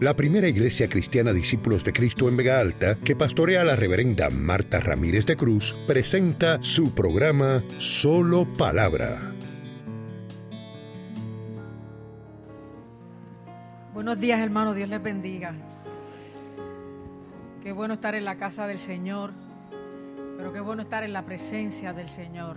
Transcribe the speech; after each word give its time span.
la 0.00 0.14
primera 0.14 0.46
iglesia 0.46 0.88
cristiana 0.88 1.32
Discípulos 1.32 1.82
de 1.82 1.92
Cristo 1.92 2.28
en 2.28 2.36
Vega 2.36 2.60
Alta, 2.60 2.96
que 3.02 3.16
pastorea 3.16 3.64
la 3.64 3.74
reverenda 3.74 4.30
Marta 4.30 4.78
Ramírez 4.78 5.26
de 5.26 5.36
Cruz, 5.36 5.74
presenta 5.88 6.62
su 6.62 6.94
programa 6.94 7.64
Solo 7.78 8.46
Palabra. 8.56 9.34
Buenos 13.92 14.20
días, 14.20 14.40
hermano. 14.40 14.72
Dios 14.72 14.88
les 14.88 15.02
bendiga. 15.02 15.54
Qué 17.60 17.72
bueno 17.72 17.94
estar 17.94 18.14
en 18.14 18.24
la 18.24 18.36
casa 18.36 18.68
del 18.68 18.78
Señor, 18.78 19.32
pero 20.36 20.52
qué 20.52 20.60
bueno 20.60 20.82
estar 20.82 21.02
en 21.02 21.12
la 21.12 21.26
presencia 21.26 21.92
del 21.92 22.08
Señor. 22.08 22.56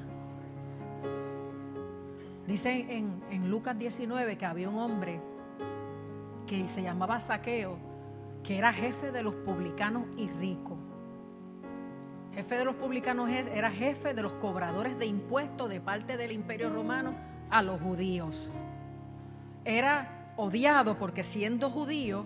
Dice 2.46 2.86
en, 2.90 3.20
en 3.32 3.50
Lucas 3.50 3.80
19 3.80 4.38
que 4.38 4.46
había 4.46 4.70
un 4.70 4.78
hombre 4.78 5.20
que 6.52 6.68
se 6.68 6.82
llamaba 6.82 7.22
Saqueo, 7.22 7.78
que 8.44 8.58
era 8.58 8.74
jefe 8.74 9.14
de 9.14 9.24
los 9.24 9.34
publicanos 9.34 10.04
y 10.18 10.28
rico. 10.28 10.78
Jefe 12.34 12.58
de 12.58 12.66
los 12.66 12.76
publicanos 12.76 13.30
era 13.30 13.72
jefe 13.72 14.14
de 14.14 14.22
los 14.22 14.34
cobradores 14.34 15.00
de 15.00 15.06
impuestos 15.06 15.70
de 15.70 15.80
parte 15.80 16.18
del 16.18 16.34
imperio 16.34 16.70
romano 16.70 17.16
a 17.50 17.64
los 17.64 17.80
judíos. 17.80 18.52
Era 19.64 20.34
odiado 20.36 20.98
porque 20.98 21.24
siendo 21.24 21.70
judío 21.70 22.26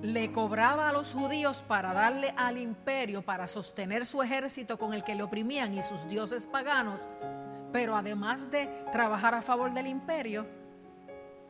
le 0.00 0.32
cobraba 0.32 0.88
a 0.88 0.92
los 0.92 1.12
judíos 1.12 1.62
para 1.68 1.92
darle 1.92 2.32
al 2.38 2.56
imperio, 2.56 3.20
para 3.20 3.46
sostener 3.46 4.06
su 4.06 4.22
ejército 4.22 4.78
con 4.78 4.94
el 4.94 5.04
que 5.04 5.14
le 5.14 5.22
oprimían 5.22 5.74
y 5.74 5.82
sus 5.82 6.08
dioses 6.08 6.46
paganos, 6.46 7.10
pero 7.74 7.94
además 7.94 8.50
de 8.50 8.70
trabajar 8.90 9.34
a 9.34 9.42
favor 9.42 9.74
del 9.74 9.86
imperio 9.86 10.46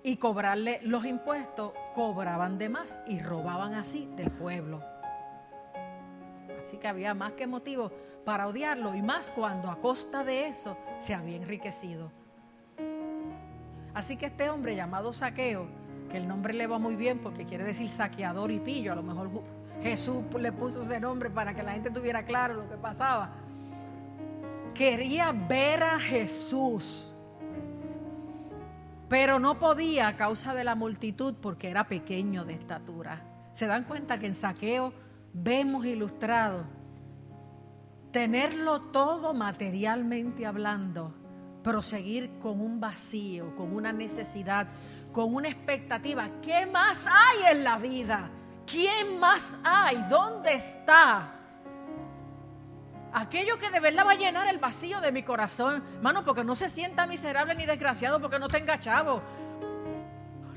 y 0.07 0.19
cobrarle 0.19 0.79
los 0.85 1.05
impuestos, 1.05 1.73
cobraban 1.93 2.59
de 2.59 2.69
más 2.69 3.01
y 3.09 3.19
robaban 3.19 3.75
así 3.75 4.09
del 4.15 4.31
pueblo. 4.31 4.81
Así 6.57 6.77
que 6.77 6.87
había 6.87 7.13
más 7.13 7.33
que 7.33 7.49
motivo 7.49 7.91
para 8.25 8.47
odiarlo 8.47 8.95
y 8.95 9.03
más 9.03 9.33
cuando 9.33 9.69
a 9.69 9.81
costa 9.81 10.23
de 10.23 10.47
eso 10.47 10.79
se 10.99 11.13
había 11.13 11.35
enriquecido. 11.35 12.13
Así 13.95 14.17
que 14.17 14.27
este 14.27 14.49
hombre 14.49 14.77
llamado 14.77 15.13
Saqueo, 15.13 15.67
que 16.09 16.19
el 16.19 16.29
nombre 16.29 16.55
le 16.55 16.69
va 16.69 16.79
muy 16.79 16.95
bien 16.95 17.19
porque 17.19 17.45
quiere 17.45 17.65
decir 17.65 17.89
saqueador 17.89 18.53
y 18.53 18.61
pillo. 18.61 18.93
A 18.93 18.95
lo 18.95 19.03
mejor 19.03 19.29
Jesús 19.83 20.23
le 20.39 20.53
puso 20.53 20.83
ese 20.83 21.01
nombre 21.01 21.31
para 21.31 21.53
que 21.53 21.65
la 21.65 21.73
gente 21.73 21.91
tuviera 21.91 22.25
claro 22.25 22.55
lo 22.55 22.71
que 22.71 22.77
pasaba. 22.77 23.33
Quería 24.73 25.33
ver 25.33 25.83
a 25.83 25.99
Jesús, 25.99 27.16
pero 29.09 29.39
no 29.39 29.59
podía 29.59 30.09
a 30.09 30.17
causa 30.17 30.55
de 30.55 30.65
la 30.65 30.75
multitud 30.75 31.35
porque 31.41 31.71
era 31.71 31.87
pequeño 31.87 32.45
de 32.45 32.55
estatura. 32.55 33.23
Se 33.53 33.67
dan 33.67 33.85
cuenta 33.85 34.19
que 34.19 34.27
en 34.27 34.35
saqueo 34.35 34.93
vemos 35.33 35.87
ilustrado 35.87 36.65
tenerlo 38.11 38.81
todo 38.81 39.35
materialmente 39.35 40.47
hablando, 40.47 41.15
proseguir 41.63 42.39
con 42.39 42.61
un 42.61 42.81
vacío, 42.81 43.55
con 43.57 43.75
una 43.75 43.93
necesidad, 43.93 44.69
con 45.13 45.35
una 45.35 45.49
expectativa. 45.49 46.31
¿Qué 46.41 46.67
más 46.67 47.07
hay 47.07 47.53
en 47.53 47.65
la 47.65 47.77
vida? 47.77 48.31
¿Quién 48.67 49.21
más 49.21 49.59
hay? 49.63 50.05
¿Dónde 50.09 50.55
está? 50.55 51.36
Aquello 53.19 53.59
que 53.59 53.71
de 53.71 53.81
verdad 53.81 54.07
va 54.07 54.11
a 54.11 54.17
llenar 54.17 54.47
el 54.47 54.59
vacío 54.59 55.01
de 55.01 55.11
mi 55.11 55.23
corazón, 55.23 55.83
hermano, 55.95 56.23
porque 56.23 56.45
no 56.45 56.55
se 56.55 56.69
sienta 56.69 57.07
miserable 57.07 57.55
ni 57.55 57.65
desgraciado 57.65 58.21
porque 58.21 58.39
no 58.39 58.47
tenga 58.47 58.79
chavo. 58.79 59.23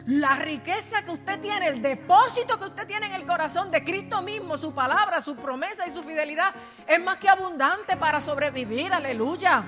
La 0.07 0.35
riqueza 0.35 1.01
que 1.03 1.11
usted 1.11 1.39
tiene, 1.39 1.69
el 1.69 1.81
depósito 1.81 2.59
que 2.59 2.65
usted 2.65 2.85
tiene 2.85 3.05
en 3.05 3.13
el 3.13 3.25
corazón 3.25 3.71
de 3.71 3.81
Cristo 3.85 4.21
mismo, 4.21 4.57
su 4.57 4.73
palabra, 4.73 5.21
su 5.21 5.37
promesa 5.37 5.87
y 5.87 5.91
su 5.91 6.03
fidelidad, 6.03 6.53
es 6.85 7.01
más 7.01 7.17
que 7.17 7.29
abundante 7.29 7.95
para 7.95 8.19
sobrevivir, 8.19 8.91
aleluya. 8.91 9.63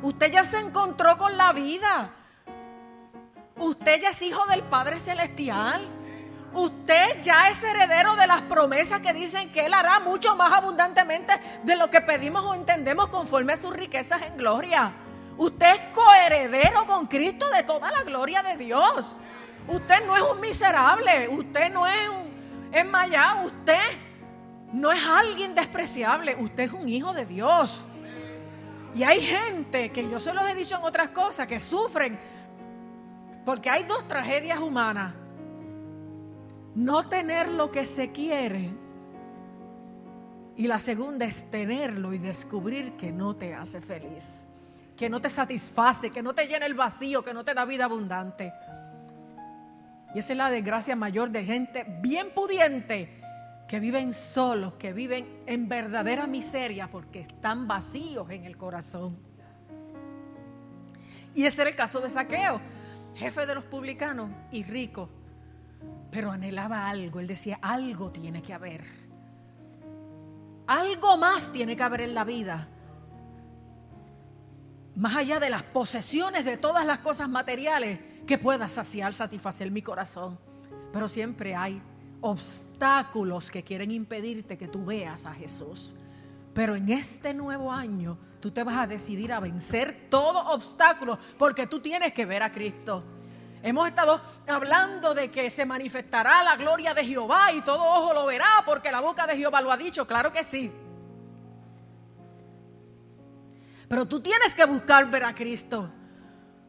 Usted 0.00 0.30
ya 0.30 0.44
se 0.44 0.58
encontró 0.58 1.18
con 1.18 1.36
la 1.36 1.52
vida. 1.52 2.10
Usted 3.56 4.00
ya 4.00 4.10
es 4.10 4.22
hijo 4.22 4.46
del 4.46 4.62
Padre 4.62 5.00
Celestial. 5.00 5.97
Usted 6.52 7.20
ya 7.22 7.48
es 7.48 7.62
heredero 7.62 8.16
de 8.16 8.26
las 8.26 8.42
promesas 8.42 9.00
que 9.00 9.12
dicen 9.12 9.52
que 9.52 9.66
Él 9.66 9.74
hará 9.74 10.00
mucho 10.00 10.34
más 10.34 10.52
abundantemente 10.52 11.32
de 11.62 11.76
lo 11.76 11.90
que 11.90 12.00
pedimos 12.00 12.42
o 12.44 12.54
entendemos 12.54 13.08
conforme 13.08 13.52
a 13.52 13.56
sus 13.56 13.72
riquezas 13.72 14.22
en 14.22 14.36
gloria. 14.36 14.92
Usted 15.36 15.74
es 15.74 15.80
coheredero 15.94 16.86
con 16.86 17.06
Cristo 17.06 17.48
de 17.50 17.62
toda 17.62 17.90
la 17.90 18.02
gloria 18.02 18.42
de 18.42 18.56
Dios. 18.56 19.14
Usted 19.68 20.06
no 20.06 20.16
es 20.16 20.22
un 20.22 20.40
miserable, 20.40 21.28
usted 21.28 21.70
no 21.70 21.86
es 21.86 22.08
un 22.08 22.68
enmayado, 22.72 23.46
usted 23.46 23.78
no 24.72 24.90
es 24.90 25.06
alguien 25.06 25.54
despreciable, 25.54 26.34
usted 26.36 26.64
es 26.64 26.72
un 26.72 26.88
hijo 26.88 27.12
de 27.12 27.26
Dios. 27.26 27.86
Y 28.94 29.04
hay 29.04 29.20
gente 29.20 29.92
que 29.92 30.08
yo 30.08 30.18
se 30.18 30.32
los 30.32 30.48
he 30.48 30.54
dicho 30.54 30.76
en 30.76 30.82
otras 30.82 31.10
cosas 31.10 31.46
que 31.46 31.60
sufren 31.60 32.18
porque 33.44 33.70
hay 33.70 33.82
dos 33.84 34.08
tragedias 34.08 34.58
humanas. 34.58 35.14
No 36.78 37.08
tener 37.08 37.48
lo 37.48 37.72
que 37.72 37.84
se 37.84 38.12
quiere. 38.12 38.70
Y 40.54 40.68
la 40.68 40.78
segunda 40.78 41.26
es 41.26 41.50
tenerlo 41.50 42.12
y 42.12 42.18
descubrir 42.18 42.92
que 42.92 43.10
no 43.10 43.34
te 43.34 43.52
hace 43.52 43.80
feliz, 43.80 44.46
que 44.96 45.10
no 45.10 45.20
te 45.20 45.28
satisface, 45.28 46.08
que 46.12 46.22
no 46.22 46.36
te 46.36 46.46
llena 46.46 46.66
el 46.66 46.74
vacío, 46.74 47.24
que 47.24 47.34
no 47.34 47.44
te 47.44 47.52
da 47.52 47.64
vida 47.64 47.86
abundante. 47.86 48.52
Y 50.14 50.20
esa 50.20 50.32
es 50.34 50.36
la 50.36 50.50
desgracia 50.50 50.94
mayor 50.94 51.30
de 51.30 51.44
gente 51.44 51.84
bien 52.00 52.32
pudiente 52.32 53.22
que 53.66 53.80
viven 53.80 54.14
solos, 54.14 54.74
que 54.74 54.92
viven 54.92 55.42
en 55.46 55.68
verdadera 55.68 56.28
miseria 56.28 56.88
porque 56.88 57.22
están 57.22 57.66
vacíos 57.66 58.30
en 58.30 58.44
el 58.44 58.56
corazón. 58.56 59.18
Y 61.34 61.44
ese 61.44 61.62
era 61.62 61.70
el 61.70 61.76
caso 61.76 61.98
de 61.98 62.08
Saqueo 62.08 62.60
jefe 63.18 63.46
de 63.46 63.54
los 63.56 63.64
publicanos 63.64 64.30
y 64.52 64.62
rico, 64.62 65.08
pero 66.10 66.30
anhelaba 66.30 66.88
algo. 66.88 67.20
Él 67.20 67.26
decía, 67.26 67.58
algo 67.62 68.10
tiene 68.10 68.42
que 68.42 68.54
haber. 68.54 68.84
Algo 70.66 71.16
más 71.16 71.52
tiene 71.52 71.76
que 71.76 71.82
haber 71.82 72.02
en 72.02 72.14
la 72.14 72.24
vida. 72.24 72.68
Más 74.94 75.16
allá 75.16 75.38
de 75.38 75.50
las 75.50 75.62
posesiones 75.62 76.44
de 76.44 76.56
todas 76.56 76.84
las 76.84 76.98
cosas 76.98 77.28
materiales 77.28 78.00
que 78.26 78.38
pueda 78.38 78.68
saciar, 78.68 79.14
satisfacer 79.14 79.70
mi 79.70 79.82
corazón. 79.82 80.38
Pero 80.92 81.08
siempre 81.08 81.54
hay 81.54 81.80
obstáculos 82.20 83.50
que 83.50 83.62
quieren 83.62 83.90
impedirte 83.90 84.58
que 84.58 84.68
tú 84.68 84.84
veas 84.84 85.26
a 85.26 85.34
Jesús. 85.34 85.94
Pero 86.52 86.74
en 86.74 86.88
este 86.88 87.34
nuevo 87.34 87.72
año 87.72 88.18
tú 88.40 88.50
te 88.50 88.64
vas 88.64 88.76
a 88.76 88.86
decidir 88.86 89.32
a 89.32 89.40
vencer 89.40 90.08
todo 90.10 90.48
obstáculo 90.50 91.18
porque 91.38 91.66
tú 91.66 91.80
tienes 91.80 92.12
que 92.12 92.26
ver 92.26 92.42
a 92.42 92.50
Cristo. 92.50 93.04
Hemos 93.62 93.88
estado 93.88 94.20
hablando 94.46 95.14
de 95.14 95.30
que 95.30 95.50
se 95.50 95.66
manifestará 95.66 96.42
la 96.44 96.56
gloria 96.56 96.94
de 96.94 97.04
Jehová 97.04 97.52
y 97.52 97.60
todo 97.62 97.82
ojo 97.82 98.14
lo 98.14 98.26
verá 98.26 98.62
porque 98.64 98.92
la 98.92 99.00
boca 99.00 99.26
de 99.26 99.36
Jehová 99.36 99.60
lo 99.60 99.72
ha 99.72 99.76
dicho. 99.76 100.06
Claro 100.06 100.32
que 100.32 100.44
sí. 100.44 100.72
Pero 103.88 104.06
tú 104.06 104.20
tienes 104.20 104.54
que 104.54 104.64
buscar 104.64 105.10
ver 105.10 105.24
a 105.24 105.34
Cristo. 105.34 105.90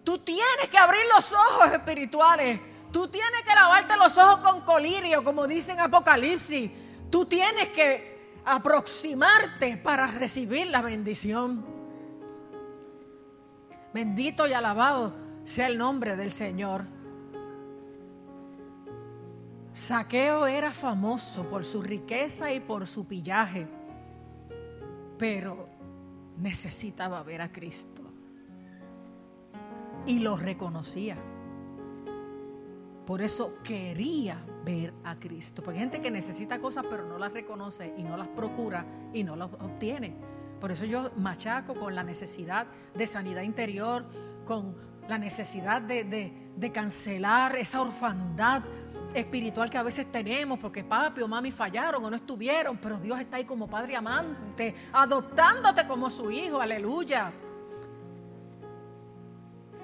Tú 0.04 0.20
tienes 0.20 0.70
que 0.72 0.78
abrir 0.78 1.02
los 1.14 1.32
ojos 1.34 1.72
espirituales. 1.72 2.60
Tú 2.92 3.08
tienes 3.08 3.44
que 3.44 3.54
lavarte 3.54 3.96
los 3.98 4.18
ojos 4.18 4.38
con 4.38 4.62
colirio, 4.62 5.24
como 5.24 5.46
dice 5.46 5.74
en 5.74 5.82
Apocalipsis. 5.82 6.72
Tú 7.12 7.26
tienes 7.26 7.70
que 7.70 8.40
aproximarte 8.46 9.78
para 9.78 10.08
recibir 10.08 10.68
la 10.68 10.82
bendición. 10.82 11.66
Bendito 13.94 14.48
y 14.48 14.54
alabado 14.54 15.29
sea 15.44 15.68
el 15.68 15.78
nombre 15.78 16.16
del 16.16 16.32
Señor. 16.32 16.84
Saqueo 19.74 20.46
era 20.46 20.72
famoso 20.72 21.44
por 21.50 21.64
su 21.64 21.82
riqueza 21.82 22.52
y 22.52 22.60
por 22.60 22.86
su 22.86 23.06
pillaje, 23.06 23.68
pero 25.18 25.70
necesitaba 26.38 27.24
ver 27.24 27.42
a 27.42 27.52
Cristo 27.52 28.04
y 30.06 30.20
lo 30.20 30.38
reconocía. 30.38 31.18
Por 33.06 33.22
eso 33.22 33.58
quería 33.64 34.38
ver 34.64 34.94
a 35.04 35.18
Cristo. 35.18 35.64
Porque 35.64 35.80
hay 35.80 35.84
gente 35.84 36.02
que 36.02 36.12
necesita 36.12 36.60
cosas 36.60 36.86
pero 36.90 37.08
no 37.08 37.18
las 37.18 37.34
reconoce 37.34 37.94
y 37.98 38.04
no 38.04 38.18
las 38.18 38.28
procura 38.28 38.86
y 39.14 39.24
no 39.24 39.36
las 39.36 39.50
obtiene. 39.54 40.16
Por 40.60 40.72
eso 40.72 40.86
yo 40.86 41.12
machaco 41.16 41.74
con 41.74 41.96
la 41.96 42.04
necesidad 42.04 42.68
de 42.94 43.08
sanidad 43.08 43.44
interior, 43.44 44.06
con 44.46 44.76
la 45.10 45.18
necesidad 45.18 45.82
de, 45.82 46.72
cancelar 46.72 47.56
esa 47.56 47.82
orfandad 47.82 48.62
espiritual 49.14 49.68
que 49.72 49.78
a 49.80 49.82
veces 49.82 50.12
tenemos 50.12 50.60
porque 50.60 50.84
papi 50.84 51.22
o 51.22 51.28
mami 51.28 51.52
fallaron 51.52 52.06
o 52.06 52.10
no 52.12 52.16
estuvieron, 52.16 52.78
pero 52.78 52.98
Dios 52.98 53.20
está 53.20 53.38
ahí 53.38 53.46
como 53.46 53.68
padre 53.68 53.96
amante, 53.96 54.76
adoptándote 54.94 55.88
como 55.88 56.12
su 56.12 56.30
hijo, 56.30 56.62
aleluya. 56.62 57.32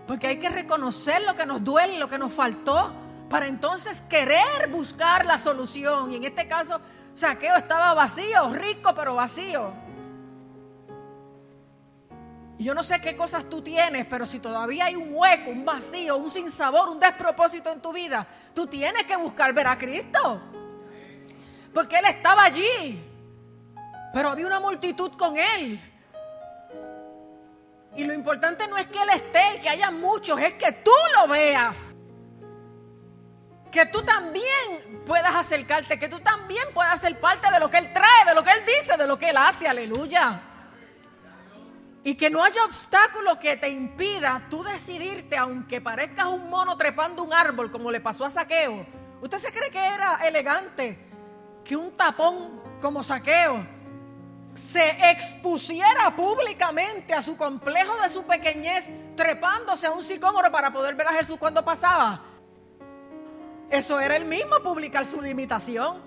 Porque 0.06 0.28
hay 0.28 0.38
que 0.38 0.50
reconocer 0.50 1.24
lo 1.24 1.34
que 1.34 1.48
nos 1.48 1.64
duele, 1.64 1.98
lo 1.98 2.08
que 2.08 2.20
nos 2.20 2.32
faltó, 2.32 2.94
para 3.28 3.48
entonces 3.48 4.04
querer 4.04 4.70
buscar 4.70 5.26
la 5.26 5.40
solución. 5.40 6.12
Y 6.12 6.18
en 6.18 6.26
este 6.26 6.48
caso, 6.48 6.80
Saqueo 7.16 7.56
estaba 7.56 7.96
vacío, 7.96 8.54
rico 8.54 8.94
pero 8.94 9.16
vacío. 9.16 9.85
Yo 12.58 12.74
no 12.74 12.84
sé 12.84 13.02
qué 13.02 13.16
cosas 13.16 13.50
tú 13.50 13.62
tienes, 13.62 14.06
pero 14.06 14.26
si 14.26 14.40
todavía 14.40 14.86
hay 14.86 14.96
un 14.96 15.10
hueco, 15.12 15.50
un 15.50 15.66
vacío, 15.66 16.16
un 16.16 16.32
sinsabor, 16.32 16.88
un 16.90 17.00
despropósito 17.00 17.70
en 17.70 17.82
tu 17.82 17.92
vida, 17.92 18.26
tú 18.54 18.66
tienes 18.68 19.04
que 19.04 19.18
buscar 19.18 19.54
ver 19.54 19.68
a 19.68 19.78
Cristo. 19.78 20.42
Porque 21.74 21.98
Él 21.98 22.06
estaba 22.06 22.46
allí, 22.46 23.04
pero 24.14 24.30
había 24.30 24.48
una 24.48 24.62
multitud 24.62 25.12
con 25.18 25.36
Él. 25.36 25.82
Y 27.98 28.06
lo 28.06 28.14
importante 28.14 28.68
no 28.70 28.78
es 28.78 28.88
que 28.88 29.02
Él 29.02 29.10
esté 29.14 29.60
que 29.62 29.68
haya 29.68 29.92
muchos, 29.92 30.40
es 30.40 30.54
que 30.54 30.72
tú 30.72 30.92
lo 31.18 31.28
veas. 31.28 31.94
Que 33.70 33.86
tú 33.88 34.02
también 34.04 35.04
puedas 35.06 35.36
acercarte, 35.36 36.00
que 36.00 36.08
tú 36.08 36.22
también 36.22 36.66
puedas 36.74 37.02
ser 37.02 37.20
parte 37.20 37.52
de 37.52 37.60
lo 37.60 37.70
que 37.70 37.80
Él 37.80 37.92
trae, 37.92 38.26
de 38.26 38.34
lo 38.34 38.42
que 38.42 38.52
Él 38.52 38.64
dice, 38.66 38.96
de 38.96 39.06
lo 39.06 39.20
que 39.20 39.30
Él 39.30 39.38
hace, 39.38 39.68
aleluya. 39.68 40.55
Y 42.06 42.14
que 42.14 42.30
no 42.30 42.44
haya 42.44 42.64
obstáculo 42.64 43.40
que 43.40 43.58
te 43.58 43.68
impida 43.68 44.46
tú 44.48 44.64
decidirte, 44.64 45.36
aunque 45.38 45.82
parezcas 45.82 46.28
un 46.28 46.52
mono 46.52 46.78
trepando 46.78 47.24
un 47.24 47.34
árbol, 47.34 47.72
como 47.72 47.90
le 47.90 48.00
pasó 48.00 48.26
a 48.26 48.30
Saqueo. 48.30 48.86
¿Usted 49.24 49.40
se 49.40 49.52
cree 49.52 49.72
que 49.72 49.84
era 49.84 50.26
elegante 50.28 51.00
que 51.64 51.76
un 51.76 51.98
tapón 51.98 52.62
como 52.80 53.02
Saqueo 53.02 53.66
se 54.54 55.10
expusiera 55.10 56.16
públicamente 56.16 57.16
a 57.16 57.24
su 57.24 57.36
complejo 57.36 58.00
de 58.04 58.10
su 58.10 58.24
pequeñez, 58.24 58.92
trepándose 59.16 59.88
a 59.88 59.92
un 59.92 60.04
sicómoro 60.04 60.52
para 60.52 60.72
poder 60.72 60.94
ver 60.94 61.08
a 61.08 61.14
Jesús 61.14 61.38
cuando 61.40 61.66
pasaba. 61.66 62.22
Eso 63.72 64.00
era 64.00 64.16
el 64.16 64.26
mismo 64.26 64.62
publicar 64.62 65.08
su 65.08 65.20
limitación. 65.20 66.04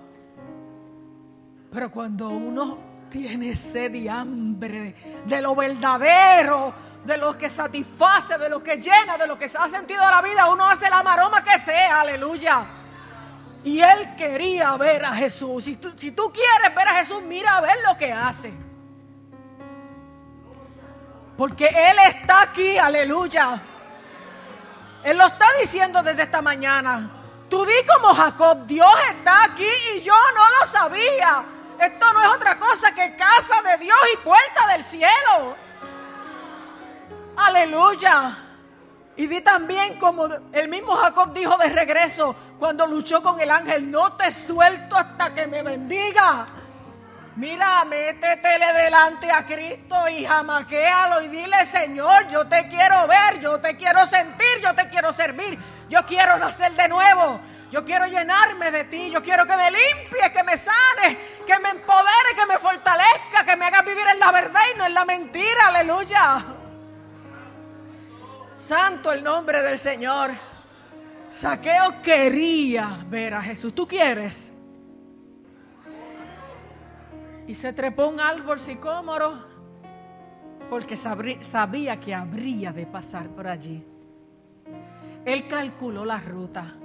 Pero 1.73 1.91
cuando 1.91 2.29
uno 2.29 2.88
tiene 3.09 3.55
sed 3.55 3.93
y 3.93 4.07
hambre 4.07 5.21
de 5.25 5.41
lo 5.41 5.55
verdadero, 5.55 6.73
de 7.03 7.17
lo 7.17 7.37
que 7.37 7.49
satisface, 7.49 8.37
de 8.37 8.49
lo 8.49 8.59
que 8.59 8.77
llena, 8.77 9.17
de 9.17 9.27
lo 9.27 9.37
que 9.37 9.49
se 9.49 9.57
ha 9.57 9.69
sentido 9.69 10.01
la 10.01 10.21
vida, 10.21 10.47
uno 10.47 10.65
hace 10.65 10.89
la 10.89 11.01
maroma 11.03 11.43
que 11.43 11.57
sea, 11.57 12.01
aleluya. 12.01 12.65
Y 13.63 13.81
él 13.81 14.15
quería 14.15 14.75
ver 14.77 15.03
a 15.03 15.13
Jesús. 15.13 15.65
Si 15.65 15.75
tú, 15.77 15.91
si 15.95 16.11
tú 16.11 16.31
quieres 16.31 16.73
ver 16.75 16.87
a 16.87 16.93
Jesús, 16.93 17.21
mira 17.23 17.57
a 17.57 17.61
ver 17.61 17.77
lo 17.85 17.97
que 17.97 18.13
hace. 18.13 18.53
Porque 21.39 21.67
Él 21.67 21.97
está 22.05 22.41
aquí, 22.41 22.77
aleluya. 22.77 23.61
Él 25.03 25.17
lo 25.17 25.25
está 25.25 25.45
diciendo 25.59 26.03
desde 26.03 26.23
esta 26.23 26.41
mañana. 26.41 27.09
Tú 27.49 27.65
di 27.65 27.73
como 27.87 28.13
Jacob, 28.13 28.65
Dios 28.65 28.93
está 29.15 29.45
aquí 29.45 29.63
y 29.95 30.01
yo 30.01 30.13
no 30.35 30.59
lo 30.59 30.65
sabía. 30.65 31.45
Esto 31.79 32.13
no 32.13 32.21
es 32.21 32.27
otra 32.29 32.59
cosa 32.59 32.93
que 32.93 33.15
casa 33.15 33.61
de 33.61 33.77
Dios 33.77 33.97
y 34.13 34.17
puerta 34.17 34.67
del 34.67 34.83
cielo. 34.83 35.55
Aleluya. 37.37 38.37
Y 39.15 39.27
di 39.27 39.41
también 39.41 39.97
como 39.97 40.27
el 40.51 40.67
mismo 40.67 40.93
Jacob 40.95 41.33
dijo 41.33 41.57
de 41.57 41.69
regreso, 41.69 42.35
cuando 42.59 42.85
luchó 42.85 43.23
con 43.23 43.39
el 43.39 43.49
ángel, 43.49 43.89
no 43.89 44.13
te 44.13 44.31
suelto 44.31 44.97
hasta 44.97 45.33
que 45.33 45.47
me 45.47 45.63
bendiga. 45.63 46.47
Mira, 47.39 47.85
métetele 47.85 48.73
delante 48.73 49.31
a 49.31 49.45
Cristo 49.45 50.09
y 50.09 50.25
jamaquéalo 50.25 51.21
y 51.21 51.29
dile, 51.29 51.65
Señor, 51.65 52.27
yo 52.27 52.45
te 52.45 52.67
quiero 52.67 53.07
ver, 53.07 53.39
yo 53.39 53.61
te 53.61 53.77
quiero 53.77 54.05
sentir, 54.05 54.59
yo 54.61 54.75
te 54.75 54.89
quiero 54.89 55.13
servir, 55.13 55.57
yo 55.87 56.05
quiero 56.05 56.37
nacer 56.37 56.73
de 56.73 56.89
nuevo, 56.89 57.39
yo 57.71 57.85
quiero 57.85 58.07
llenarme 58.07 58.71
de 58.71 58.83
ti, 58.83 59.09
yo 59.09 59.23
quiero 59.23 59.45
que 59.45 59.55
me 59.55 59.71
limpie, 59.71 60.29
que 60.33 60.43
me 60.43 60.57
sane, 60.57 61.17
que 61.47 61.57
me 61.59 61.69
empodere, 61.69 62.35
que 62.35 62.45
me 62.45 62.59
fortalezca, 62.59 63.45
que 63.45 63.55
me 63.55 63.67
haga 63.67 63.83
vivir 63.83 64.05
en 64.11 64.19
la 64.19 64.33
verdad 64.33 64.61
y 64.75 64.77
no 64.77 64.85
en 64.85 64.93
la 64.93 65.05
mentira, 65.05 65.67
aleluya. 65.67 66.45
Santo 68.53 69.13
el 69.13 69.23
nombre 69.23 69.63
del 69.63 69.79
Señor. 69.79 70.31
Saqueo 71.29 72.01
quería 72.01 72.99
ver 73.05 73.33
a 73.33 73.41
Jesús. 73.41 73.73
¿Tú 73.73 73.87
quieres? 73.87 74.53
Y 77.49 77.55
se 77.55 77.73
trepó 77.73 78.05
un 78.05 78.19
árbol 78.19 78.59
sicómoro 78.59 79.33
porque 80.69 80.95
sabía 80.95 81.99
que 81.99 82.13
habría 82.13 82.71
de 82.71 82.85
pasar 82.85 83.27
por 83.29 83.47
allí. 83.47 83.83
Él 85.25 85.47
calculó 85.47 86.05
la 86.05 86.21
ruta. 86.21 86.75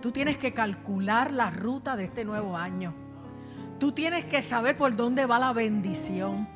Tú 0.00 0.12
tienes 0.12 0.36
que 0.36 0.52
calcular 0.54 1.32
la 1.32 1.50
ruta 1.50 1.96
de 1.96 2.04
este 2.04 2.24
nuevo 2.24 2.56
año. 2.56 2.94
Tú 3.80 3.90
tienes 3.90 4.26
que 4.26 4.42
saber 4.42 4.76
por 4.76 4.94
dónde 4.94 5.26
va 5.26 5.40
la 5.40 5.52
bendición. 5.52 6.46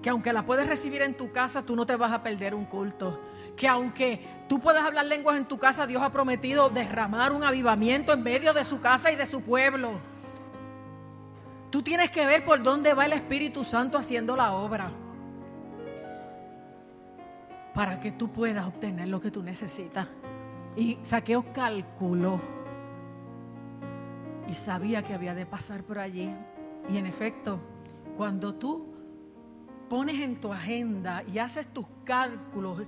Que 0.00 0.10
aunque 0.10 0.32
la 0.32 0.46
puedes 0.46 0.68
recibir 0.68 1.02
en 1.02 1.16
tu 1.16 1.32
casa, 1.32 1.66
tú 1.66 1.74
no 1.74 1.84
te 1.84 1.96
vas 1.96 2.12
a 2.12 2.22
perder 2.22 2.54
un 2.54 2.66
culto 2.66 3.18
que 3.56 3.66
aunque 3.66 4.24
tú 4.48 4.60
puedas 4.60 4.84
hablar 4.84 5.06
lenguas 5.06 5.36
en 5.36 5.44
tu 5.44 5.58
casa, 5.58 5.84
Dios 5.88 6.00
ha 6.00 6.12
prometido 6.12 6.70
derramar 6.70 7.32
un 7.32 7.42
avivamiento 7.42 8.12
en 8.12 8.22
medio 8.22 8.54
de 8.54 8.64
su 8.64 8.80
casa 8.80 9.10
y 9.10 9.16
de 9.16 9.26
su 9.26 9.42
pueblo. 9.42 9.98
Tú 11.70 11.82
tienes 11.82 12.10
que 12.10 12.24
ver 12.24 12.44
por 12.44 12.62
dónde 12.62 12.94
va 12.94 13.06
el 13.06 13.12
Espíritu 13.12 13.64
Santo 13.64 13.98
haciendo 13.98 14.36
la 14.36 14.52
obra. 14.52 14.90
Para 17.74 18.00
que 18.00 18.10
tú 18.12 18.32
puedas 18.32 18.66
obtener 18.66 19.08
lo 19.08 19.20
que 19.20 19.30
tú 19.30 19.42
necesitas. 19.42 20.08
Y 20.76 20.98
Saqueo 21.02 21.52
calculó. 21.52 22.40
Y 24.48 24.54
sabía 24.54 25.02
que 25.02 25.12
había 25.12 25.34
de 25.34 25.44
pasar 25.44 25.82
por 25.82 25.98
allí. 25.98 26.34
Y 26.88 26.96
en 26.96 27.06
efecto, 27.06 27.60
cuando 28.16 28.54
tú 28.54 28.94
pones 29.88 30.20
en 30.20 30.40
tu 30.40 30.52
agenda 30.52 31.22
y 31.32 31.38
haces 31.38 31.66
tus 31.72 31.86
cálculos 32.04 32.82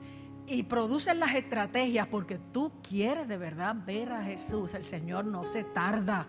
y 0.47 0.62
produces 0.65 1.17
las 1.17 1.35
estrategias 1.35 2.06
porque 2.09 2.38
tú 2.38 2.73
quieres 2.83 3.29
de 3.29 3.37
verdad 3.37 3.76
ver 3.87 4.12
a 4.12 4.23
Jesús. 4.23 4.75
El 4.75 4.85
Señor 4.85 5.25
no 5.26 5.44
se 5.44 5.65
tarda. 5.65 6.26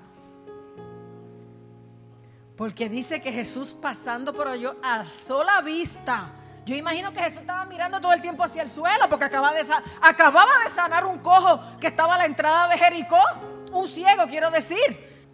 Porque 2.62 2.88
dice 2.88 3.19
que 3.19 3.31
Jesús 3.31 3.74
pasando 3.74 4.31
por 4.36 4.48
allí 4.48 4.68
alzó 4.84 5.44
la 5.44 5.62
vista. 5.62 6.30
Yo 6.63 6.75
imagino 6.75 7.12
que 7.12 7.19
Jesús 7.19 7.40
estaba 7.40 7.66
mirando 7.66 8.00
todo 8.00 8.13
el 8.13 8.22
tiempo 8.22 8.44
hacia 8.44 8.62
el 8.62 8.69
suelo 8.69 9.10
porque 9.10 9.25
acababa 9.25 9.52
de 9.52 10.69
sanar 10.69 11.08
un 11.08 11.18
cojo 11.18 11.60
que 11.80 11.88
estaba 11.88 12.13
a 12.13 12.18
la 12.19 12.25
entrada 12.25 12.68
de 12.68 12.78
Jericó. 12.78 13.18
Un 13.72 13.90
ciego, 13.90 14.28
quiero 14.28 14.52
decir. 14.52 15.26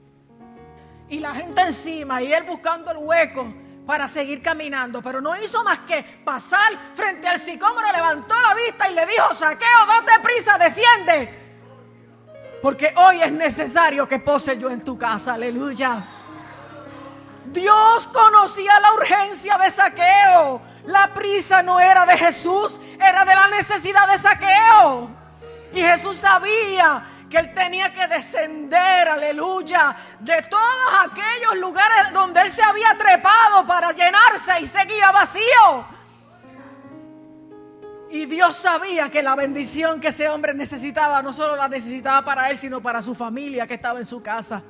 Y 1.10 1.20
la 1.20 1.36
gente 1.36 1.63
encima 1.63 2.22
y 2.22 2.32
él 2.32 2.46
buscando 2.46 2.92
el 2.92 2.98
hueco 3.00 3.54
para 3.86 4.08
seguir 4.08 4.42
caminando, 4.42 5.01
pero 5.01 5.20
no 5.20 5.36
hizo 5.36 5.62
más 5.66 5.80
que 5.80 6.01
pasar 6.24 6.80
frente 6.94 7.28
al 7.28 7.40
sicómoro, 7.40 7.92
levantó 7.92 8.36
la 8.42 8.56
vista 8.56 8.90
y 8.90 8.94
le 8.94 9.06
dijo, 9.06 9.34
saqueo, 9.34 9.86
date 9.86 10.24
prisa, 10.24 10.58
desciende. 10.58 11.48
Porque 12.62 12.94
hoy 12.96 13.22
es 13.22 13.34
necesario 13.34 14.08
que 14.08 14.20
pose 14.20 14.58
yo 14.58 14.70
en 14.70 14.82
tu 14.82 14.98
casa, 14.98 15.34
aleluya. 15.34 16.17
Dios 17.51 18.08
conocía 18.10 18.80
la 18.80 18.94
urgencia 18.94 19.58
de 19.58 19.72
saqueo. 19.72 20.62
La 20.86 21.13
prisa 21.13 21.62
no 21.62 21.80
era 21.80 22.06
de 22.06 22.18
Jesús, 22.18 22.80
era 22.96 23.25
de 23.25 23.36
la 23.36 23.48
necesidad 23.48 24.08
de 24.10 24.18
saqueo. 24.18 25.10
Y 25.74 25.82
Jesús 25.82 26.18
sabía 26.18 27.04
que 27.30 27.38
él 27.38 27.54
tenía 27.54 27.92
que 27.92 28.08
descender, 28.08 29.08
aleluya, 29.10 29.96
de 30.20 30.42
todos 30.44 30.94
aquellos 31.06 31.58
lugares 31.58 32.13
donde 32.13 32.42
él 32.42 32.50
se 32.50 32.63
había 32.63 32.98
trepado 32.98 33.66
para 33.66 33.92
llenarse 33.92 34.62
y 34.62 34.66
seguía 34.66 35.12
vacío. 35.12 35.98
Y 38.10 38.25
Dios 38.25 38.56
sabía 38.56 39.10
que 39.10 39.22
la 39.22 39.36
bendición 39.36 40.00
que 40.00 40.08
ese 40.08 40.30
hombre 40.30 40.54
necesitaba, 40.54 41.22
no 41.22 41.34
solo 41.34 41.58
la 41.58 41.68
necesitaba 41.68 42.24
para 42.24 42.50
él, 42.50 42.58
sino 42.58 42.82
para 42.82 43.01
su 43.01 43.13
familia 43.13 43.68
que 43.68 43.74
estaba 43.74 44.00
en 44.00 44.06
su 44.06 44.22
casa. 44.24 44.63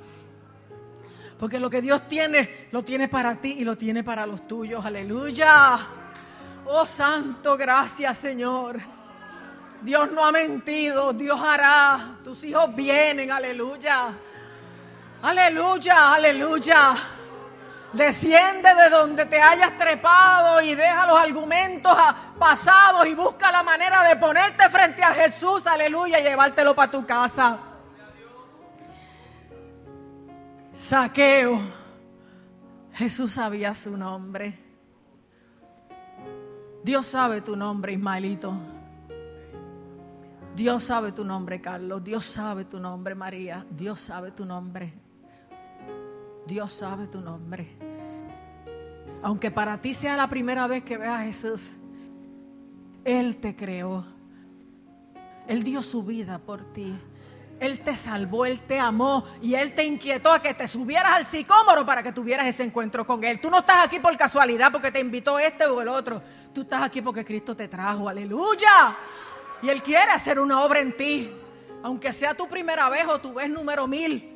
Porque 1.38 1.60
lo 1.60 1.70
que 1.70 1.82
Dios 1.82 2.08
tiene, 2.08 2.67
lo 2.72 2.84
tiene 2.84 3.08
para 3.08 3.36
ti 3.36 3.58
y 3.60 3.63
lo 3.63 3.77
tiene 3.77 4.03
para 4.03 4.25
los 4.25 4.48
tuyos. 4.48 4.84
Aleluya. 4.86 5.77
Oh 6.65 6.86
Santo, 6.86 7.56
gracias 7.56 8.17
Señor. 8.17 8.79
Dios 9.82 10.12
no 10.12 10.25
ha 10.25 10.32
mentido, 10.32 11.13
Dios 11.13 11.39
hará. 11.39 12.17
Tus 12.24 12.44
hijos 12.44 12.75
vienen, 12.75 13.32
aleluya. 13.32 14.17
Aleluya, 15.22 16.13
aleluya. 16.13 16.96
Desciende 17.94 18.74
de 18.75 18.89
donde 18.89 19.25
te 19.25 19.41
hayas 19.41 19.77
trepado 19.77 20.62
y 20.62 20.75
deja 20.75 21.08
los 21.08 21.17
argumentos 21.17 21.98
pasados 22.38 23.08
y 23.08 23.15
busca 23.15 23.51
la 23.51 23.63
manera 23.63 24.03
de 24.03 24.17
ponerte 24.17 24.70
frente 24.70 25.01
a 25.01 25.13
Jesús, 25.13 25.65
aleluya, 25.65 26.20
y 26.20 26.24
llevártelo 26.24 26.75
para 26.75 26.91
tu 26.91 27.06
casa. 27.06 27.58
Saqueo. 30.77 31.60
Jesús 32.93 33.31
sabía 33.31 33.74
su 33.74 33.98
nombre. 33.98 34.60
Dios 36.84 37.07
sabe 37.07 37.41
tu 37.41 37.55
nombre, 37.55 37.93
Ismaelito. 37.93 38.53
Dios 40.55 40.84
sabe 40.84 41.12
tu 41.13 41.25
nombre, 41.25 41.60
Carlos. 41.62 42.03
Dios 42.03 42.25
sabe 42.25 42.63
tu 42.65 42.79
nombre, 42.79 43.15
María. 43.15 43.65
Dios 43.72 44.01
sabe 44.01 44.29
tu 44.29 44.46
nombre. 44.46 44.93
Dios 46.46 46.74
sabe 46.74 47.07
tu 47.07 47.22
nombre. 47.22 47.75
Aunque 49.24 49.50
para 49.50 49.81
ti 49.81 49.96
sea 49.96 50.15
la 50.15 50.29
primera 50.29 50.67
vez 50.67 50.84
que 50.84 50.98
veas 50.98 51.22
a 51.22 51.24
Jesús, 51.24 51.75
Él 53.03 53.38
te 53.38 53.55
creó. 53.55 54.05
Él 55.48 55.63
dio 55.63 55.81
su 55.81 56.03
vida 56.03 56.38
por 56.38 56.72
ti. 56.72 56.96
Él 57.59 57.79
te 57.79 57.95
salvó, 57.95 58.45
Él 58.45 58.61
te 58.61 58.79
amó 58.79 59.25
y 59.41 59.55
Él 59.55 59.73
te 59.73 59.83
inquietó 59.83 60.31
a 60.31 60.41
que 60.41 60.53
te 60.53 60.67
subieras 60.67 61.13
al 61.13 61.25
sicómoro 61.25 61.85
para 61.85 62.03
que 62.03 62.11
tuvieras 62.11 62.47
ese 62.47 62.63
encuentro 62.63 63.05
con 63.05 63.23
Él. 63.23 63.39
Tú 63.39 63.49
no 63.49 63.59
estás 63.59 63.85
aquí 63.85 63.99
por 63.99 64.15
casualidad 64.15 64.71
porque 64.71 64.91
te 64.91 64.99
invitó 64.99 65.39
este 65.39 65.65
o 65.65 65.81
el 65.81 65.87
otro. 65.87 66.21
Tú 66.53 66.61
estás 66.61 66.83
aquí 66.83 67.01
porque 67.01 67.25
Cristo 67.25 67.55
te 67.55 67.67
trajo. 67.67 68.07
Aleluya. 68.07 68.95
Y 69.63 69.69
Él 69.69 69.81
quiere 69.81 70.11
hacer 70.11 70.39
una 70.39 70.61
obra 70.61 70.81
en 70.81 70.95
ti. 70.95 71.33
Aunque 71.81 72.11
sea 72.11 72.35
tu 72.35 72.47
primera 72.47 72.89
vez 72.89 73.07
o 73.07 73.19
tu 73.19 73.33
vez 73.33 73.49
número 73.49 73.87
mil. 73.87 74.33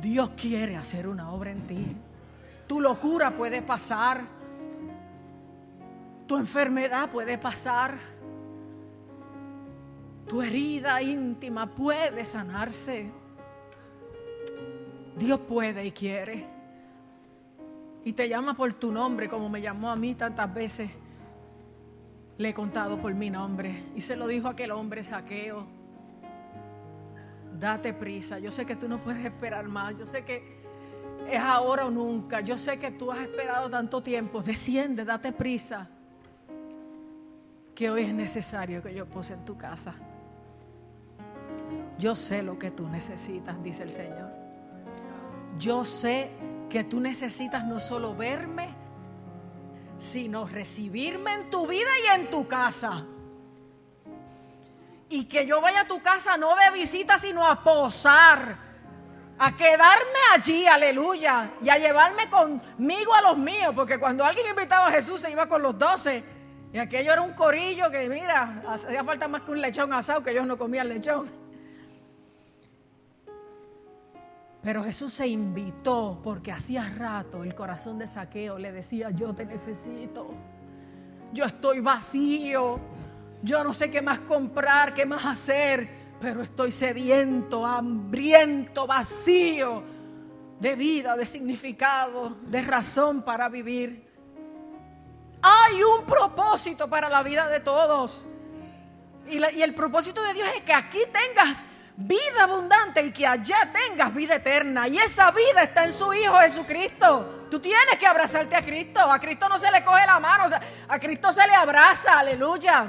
Dios 0.00 0.30
quiere 0.36 0.76
hacer 0.76 1.08
una 1.08 1.32
obra 1.32 1.50
en 1.50 1.66
ti. 1.66 1.96
Tu 2.68 2.80
locura 2.80 3.32
puede 3.32 3.62
pasar. 3.62 4.22
Tu 6.28 6.36
enfermedad 6.36 7.10
puede 7.10 7.36
pasar 7.36 8.11
tu 10.26 10.42
herida 10.42 11.02
íntima 11.02 11.66
puede 11.66 12.24
sanarse. 12.24 13.10
Dios 15.16 15.40
puede 15.40 15.84
y 15.84 15.92
quiere. 15.92 16.46
Y 18.04 18.12
te 18.14 18.28
llama 18.28 18.54
por 18.54 18.72
tu 18.72 18.90
nombre, 18.90 19.28
como 19.28 19.48
me 19.48 19.60
llamó 19.60 19.90
a 19.90 19.96
mí 19.96 20.14
tantas 20.14 20.52
veces. 20.52 20.90
Le 22.38 22.48
he 22.48 22.54
contado 22.54 22.98
por 22.98 23.14
mi 23.14 23.30
nombre. 23.30 23.84
Y 23.94 24.00
se 24.00 24.16
lo 24.16 24.26
dijo 24.26 24.48
aquel 24.48 24.72
hombre 24.72 25.04
saqueo. 25.04 25.66
Date 27.58 27.92
prisa. 27.92 28.38
Yo 28.38 28.50
sé 28.50 28.66
que 28.66 28.74
tú 28.74 28.88
no 28.88 28.98
puedes 28.98 29.24
esperar 29.24 29.68
más. 29.68 29.96
Yo 29.96 30.06
sé 30.06 30.24
que 30.24 30.62
es 31.30 31.40
ahora 31.40 31.86
o 31.86 31.90
nunca. 31.90 32.40
Yo 32.40 32.58
sé 32.58 32.78
que 32.78 32.90
tú 32.90 33.12
has 33.12 33.18
esperado 33.18 33.70
tanto 33.70 34.02
tiempo. 34.02 34.42
Desciende, 34.42 35.04
date 35.04 35.32
prisa. 35.32 35.88
Que 37.74 37.90
hoy 37.90 38.02
es 38.02 38.14
necesario 38.14 38.82
que 38.82 38.92
yo 38.92 39.06
pose 39.06 39.34
en 39.34 39.44
tu 39.44 39.56
casa. 39.56 39.94
Yo 41.98 42.16
sé 42.16 42.42
lo 42.42 42.58
que 42.58 42.70
tú 42.70 42.88
necesitas, 42.88 43.62
dice 43.62 43.82
el 43.82 43.92
Señor. 43.92 44.30
Yo 45.58 45.84
sé 45.84 46.30
que 46.68 46.84
tú 46.84 47.00
necesitas 47.00 47.64
no 47.64 47.78
solo 47.78 48.14
verme, 48.14 48.74
sino 49.98 50.46
recibirme 50.46 51.34
en 51.34 51.50
tu 51.50 51.66
vida 51.66 51.90
y 52.04 52.20
en 52.20 52.30
tu 52.30 52.48
casa. 52.48 53.04
Y 55.08 55.26
que 55.26 55.46
yo 55.46 55.60
vaya 55.60 55.82
a 55.82 55.86
tu 55.86 56.00
casa 56.00 56.36
no 56.36 56.56
de 56.56 56.70
visita, 56.72 57.18
sino 57.18 57.46
a 57.46 57.62
posar, 57.62 58.56
a 59.38 59.56
quedarme 59.56 60.18
allí, 60.34 60.66
aleluya, 60.66 61.52
y 61.62 61.68
a 61.68 61.76
llevarme 61.76 62.30
conmigo 62.30 63.14
a 63.14 63.20
los 63.20 63.36
míos, 63.36 63.72
porque 63.74 63.98
cuando 63.98 64.24
alguien 64.24 64.48
invitaba 64.48 64.88
a 64.88 64.90
Jesús 64.90 65.20
se 65.20 65.30
iba 65.30 65.46
con 65.46 65.60
los 65.60 65.78
doce. 65.78 66.24
Y 66.72 66.78
aquello 66.78 67.12
era 67.12 67.20
un 67.20 67.34
corillo 67.34 67.90
que, 67.90 68.08
mira, 68.08 68.62
hacía 68.66 69.04
falta 69.04 69.28
más 69.28 69.42
que 69.42 69.50
un 69.50 69.60
lechón 69.60 69.92
asado, 69.92 70.22
que 70.22 70.30
ellos 70.30 70.46
no 70.46 70.56
comían 70.56 70.88
lechón. 70.88 71.41
Pero 74.62 74.84
Jesús 74.84 75.12
se 75.12 75.26
invitó 75.26 76.20
porque 76.22 76.52
hacía 76.52 76.88
rato 76.96 77.42
el 77.42 77.54
corazón 77.54 77.98
de 77.98 78.06
Saqueo 78.06 78.58
le 78.58 78.70
decía, 78.70 79.10
yo 79.10 79.34
te 79.34 79.44
necesito, 79.44 80.28
yo 81.32 81.44
estoy 81.44 81.80
vacío, 81.80 82.78
yo 83.42 83.64
no 83.64 83.72
sé 83.72 83.90
qué 83.90 84.00
más 84.00 84.20
comprar, 84.20 84.94
qué 84.94 85.04
más 85.04 85.26
hacer, 85.26 85.88
pero 86.20 86.42
estoy 86.42 86.70
sediento, 86.70 87.66
hambriento, 87.66 88.86
vacío 88.86 89.82
de 90.60 90.76
vida, 90.76 91.16
de 91.16 91.26
significado, 91.26 92.36
de 92.46 92.62
razón 92.62 93.22
para 93.22 93.48
vivir. 93.48 94.08
Hay 95.42 95.82
un 95.82 96.06
propósito 96.06 96.88
para 96.88 97.08
la 97.08 97.24
vida 97.24 97.48
de 97.48 97.58
todos. 97.58 98.28
Y, 99.28 99.38
el 99.38 99.74
propósito 99.74 100.22
de 100.22 100.34
Dios 100.34 100.48
es 100.56 100.62
que 100.62 100.72
aquí 100.72 101.00
tengas 101.12 101.66
vida 101.96 102.44
abundante 102.44 103.02
y 103.02 103.12
que 103.12 103.26
allá 103.26 103.70
tengas 103.72 104.14
vida 104.14 104.36
eterna. 104.36 104.88
Y 104.88 104.98
esa 104.98 105.30
vida 105.30 105.62
está 105.62 105.84
en 105.84 105.92
su 105.92 106.12
Hijo 106.12 106.36
Jesucristo. 106.38 107.46
Tú 107.50 107.60
tienes 107.60 107.98
que 107.98 108.06
abrazarte 108.06 108.56
a 108.56 108.62
Cristo. 108.62 109.00
A 109.00 109.18
Cristo 109.18 109.48
no 109.48 109.58
se 109.58 109.70
le 109.70 109.84
coge 109.84 110.06
la 110.06 110.18
mano, 110.18 110.44
a 110.88 110.98
Cristo 110.98 111.32
se 111.32 111.46
le 111.46 111.54
abraza, 111.54 112.18
aleluya. 112.18 112.86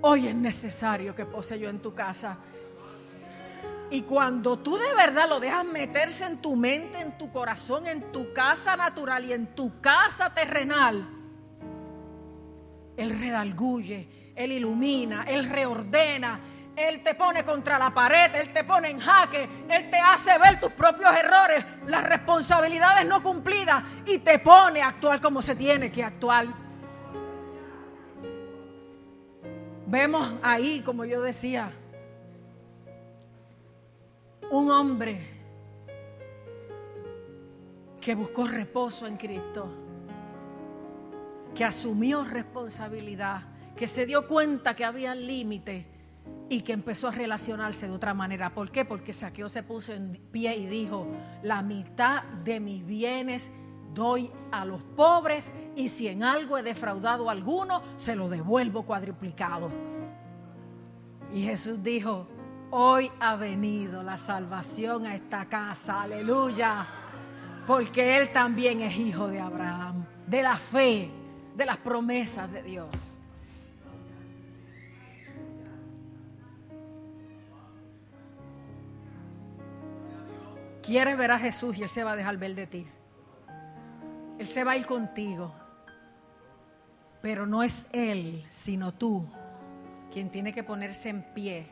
Hoy 0.00 0.28
es 0.28 0.34
necesario 0.34 1.14
que 1.14 1.26
pose 1.26 1.58
yo 1.58 1.68
en 1.68 1.80
tu 1.80 1.94
casa. 1.94 2.38
Y 3.90 4.02
cuando 4.02 4.58
tú 4.58 4.76
de 4.76 4.94
verdad 4.94 5.28
lo 5.28 5.38
dejas 5.38 5.64
meterse 5.64 6.24
en 6.24 6.38
tu 6.38 6.56
mente, 6.56 6.98
en 6.98 7.16
tu 7.16 7.30
corazón, 7.30 7.86
en 7.86 8.10
tu 8.10 8.32
casa 8.32 8.76
natural 8.76 9.24
y 9.24 9.32
en 9.32 9.54
tu 9.54 9.80
casa 9.80 10.34
terrenal, 10.34 11.08
Él 12.96 13.18
redalguye, 13.18 14.32
Él 14.34 14.52
ilumina, 14.52 15.24
Él 15.28 15.48
reordena, 15.48 16.40
él 16.76 17.00
te 17.02 17.14
pone 17.14 17.42
contra 17.42 17.78
la 17.78 17.92
pared, 17.92 18.34
Él 18.34 18.52
te 18.52 18.62
pone 18.62 18.90
en 18.90 19.00
jaque, 19.00 19.48
Él 19.68 19.88
te 19.88 19.96
hace 19.96 20.38
ver 20.38 20.60
tus 20.60 20.72
propios 20.72 21.10
errores, 21.16 21.64
las 21.86 22.04
responsabilidades 22.04 23.06
no 23.06 23.22
cumplidas 23.22 23.82
y 24.04 24.18
te 24.18 24.38
pone 24.38 24.82
a 24.82 24.88
actuar 24.88 25.20
como 25.20 25.40
se 25.40 25.56
tiene 25.56 25.90
que 25.90 26.04
actuar. 26.04 26.46
Vemos 29.86 30.34
ahí, 30.42 30.82
como 30.82 31.06
yo 31.06 31.22
decía, 31.22 31.72
un 34.50 34.70
hombre 34.70 35.18
que 38.00 38.14
buscó 38.14 38.46
reposo 38.46 39.06
en 39.06 39.16
Cristo, 39.16 39.68
que 41.54 41.64
asumió 41.64 42.22
responsabilidad, 42.24 43.40
que 43.74 43.88
se 43.88 44.04
dio 44.04 44.28
cuenta 44.28 44.76
que 44.76 44.84
había 44.84 45.14
límites 45.14 45.86
y 46.48 46.62
que 46.62 46.72
empezó 46.72 47.08
a 47.08 47.12
relacionarse 47.12 47.88
de 47.88 47.92
otra 47.92 48.14
manera. 48.14 48.54
¿Por 48.54 48.70
qué? 48.70 48.84
Porque 48.84 49.12
Saqueo 49.12 49.48
se 49.48 49.62
puso 49.62 49.92
en 49.92 50.20
pie 50.30 50.56
y 50.56 50.66
dijo, 50.66 51.06
la 51.42 51.62
mitad 51.62 52.22
de 52.44 52.60
mis 52.60 52.86
bienes 52.86 53.50
doy 53.92 54.30
a 54.52 54.64
los 54.64 54.82
pobres 54.82 55.52
y 55.74 55.88
si 55.88 56.06
en 56.06 56.22
algo 56.22 56.58
he 56.58 56.62
defraudado 56.62 57.28
a 57.28 57.32
alguno, 57.32 57.82
se 57.96 58.14
lo 58.14 58.28
devuelvo 58.28 58.84
cuadriplicado. 58.84 59.70
Y 61.32 61.42
Jesús 61.42 61.82
dijo, 61.82 62.28
hoy 62.70 63.10
ha 63.18 63.36
venido 63.36 64.02
la 64.02 64.16
salvación 64.16 65.06
a 65.06 65.16
esta 65.16 65.46
casa, 65.46 66.02
aleluya, 66.02 66.86
porque 67.66 68.18
Él 68.18 68.30
también 68.32 68.80
es 68.82 68.96
hijo 68.96 69.26
de 69.26 69.40
Abraham, 69.40 70.04
de 70.26 70.42
la 70.42 70.56
fe, 70.56 71.10
de 71.56 71.66
las 71.66 71.78
promesas 71.78 72.52
de 72.52 72.62
Dios. 72.62 73.18
Quieres 80.86 81.18
ver 81.18 81.32
a 81.32 81.38
Jesús 81.40 81.76
y 81.76 81.82
Él 81.82 81.88
se 81.88 82.04
va 82.04 82.12
a 82.12 82.16
dejar 82.16 82.36
ver 82.36 82.54
de 82.54 82.68
ti. 82.68 82.86
Él 84.38 84.46
se 84.46 84.62
va 84.62 84.72
a 84.72 84.76
ir 84.76 84.86
contigo. 84.86 85.52
Pero 87.20 87.44
no 87.44 87.64
es 87.64 87.88
Él, 87.90 88.44
sino 88.48 88.94
tú, 88.94 89.26
quien 90.12 90.30
tiene 90.30 90.52
que 90.52 90.62
ponerse 90.62 91.08
en 91.08 91.24
pie 91.34 91.66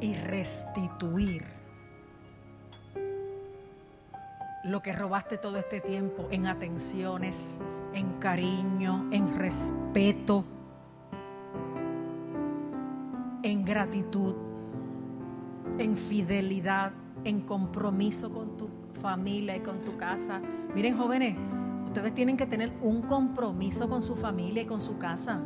y 0.00 0.14
restituir 0.14 1.44
lo 4.62 4.80
que 4.82 4.92
robaste 4.92 5.36
todo 5.36 5.56
este 5.56 5.80
tiempo 5.80 6.28
en 6.30 6.46
atenciones, 6.46 7.60
en 7.92 8.20
cariño, 8.20 9.08
en 9.10 9.36
respeto, 9.36 10.44
en 13.42 13.64
gratitud 13.64 14.49
en 15.80 15.96
fidelidad, 15.96 16.92
en 17.24 17.40
compromiso 17.40 18.32
con 18.32 18.56
tu 18.56 18.68
familia 19.00 19.56
y 19.56 19.60
con 19.60 19.80
tu 19.80 19.96
casa. 19.96 20.40
Miren 20.74 20.96
jóvenes, 20.96 21.36
ustedes 21.86 22.14
tienen 22.14 22.36
que 22.36 22.46
tener 22.46 22.72
un 22.82 23.02
compromiso 23.02 23.88
con 23.88 24.02
su 24.02 24.14
familia 24.14 24.62
y 24.62 24.66
con 24.66 24.80
su 24.80 24.98
casa. 24.98 25.40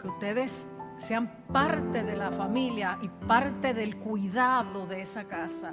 Que 0.00 0.08
ustedes 0.08 0.68
sean 0.96 1.30
parte 1.52 2.02
de 2.02 2.16
la 2.16 2.32
familia 2.32 2.98
y 3.02 3.08
parte 3.26 3.74
del 3.74 3.96
cuidado 3.96 4.86
de 4.86 5.02
esa 5.02 5.24
casa, 5.24 5.72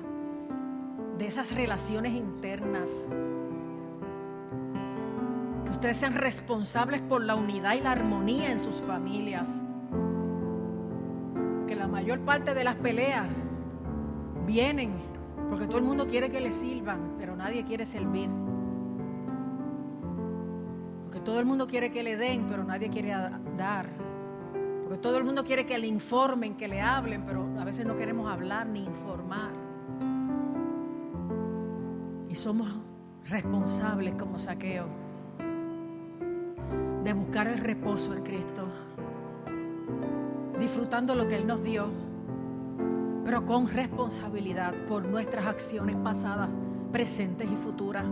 de 1.17 1.25
esas 1.25 1.51
relaciones 1.53 2.13
internas 2.13 2.91
ustedes 5.75 5.97
sean 5.97 6.13
responsables 6.13 7.01
por 7.01 7.21
la 7.21 7.35
unidad 7.35 7.75
y 7.75 7.81
la 7.81 7.91
armonía 7.91 8.51
en 8.51 8.59
sus 8.61 8.75
familias. 8.77 9.49
Que 11.67 11.75
la 11.75 11.87
mayor 11.87 12.21
parte 12.21 12.53
de 12.53 12.63
las 12.63 12.75
peleas 12.75 13.27
vienen 14.45 15.03
Porque 15.49 15.67
todo 15.67 15.77
el 15.77 15.83
mundo 15.83 16.07
quiere 16.07 16.31
que 16.31 16.39
le 16.39 16.51
sirvan, 16.51 17.15
pero 17.19 17.35
nadie 17.35 17.63
quiere 17.65 17.85
servir. 17.85 18.29
Porque 21.03 21.19
todo 21.19 21.39
el 21.39 21.45
mundo 21.45 21.67
quiere 21.67 21.91
que 21.91 22.01
le 22.01 22.17
den, 22.17 22.47
pero 22.47 22.63
nadie 22.63 22.89
quiere 22.89 23.09
dar. 23.55 23.87
Porque 24.83 24.97
todo 24.97 25.17
el 25.17 25.23
mundo 25.23 25.43
quiere 25.43 25.67
que 25.67 25.77
le 25.77 25.85
informen, 25.85 26.55
que 26.55 26.67
le 26.67 26.81
hablen, 26.81 27.25
pero 27.25 27.47
a 27.59 27.63
veces 27.63 27.85
no 27.85 27.95
queremos 27.95 28.31
hablar 28.31 28.65
ni 28.65 28.85
informar. 28.85 29.51
Y 32.27 32.33
somos 32.33 32.75
responsables 33.29 34.15
como 34.15 34.39
saqueo 34.39 35.04
de 37.05 37.13
buscar 37.13 37.47
el 37.47 37.59
reposo 37.59 38.15
en 38.15 38.23
Cristo, 38.23 38.67
disfrutando 40.59 41.13
lo 41.13 41.27
que 41.27 41.35
Él 41.35 41.45
nos 41.45 41.63
dio, 41.63 41.85
pero 43.23 43.45
con 43.45 43.69
responsabilidad 43.69 44.73
por 44.87 45.05
nuestras 45.05 45.45
acciones 45.45 45.95
pasadas, 45.97 46.49
presentes 46.91 47.47
y 47.49 47.55
futuras. 47.55 48.05